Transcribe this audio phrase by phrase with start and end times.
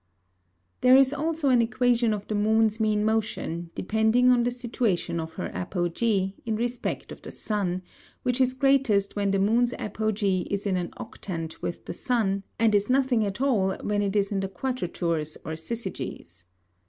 [0.81, 5.33] There is also an Equation of the Moon's mean Motion, depending on the situation of
[5.33, 7.83] her Apogee, in respect of the Sun;
[8.23, 12.73] which is greatest when the Moon's Apogee is in an Octant with the Sun, and
[12.73, 16.45] is nothing at all when it is in the Quadratures or Syzygys.